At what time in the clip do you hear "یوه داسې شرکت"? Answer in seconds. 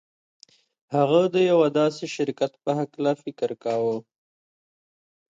1.51-2.51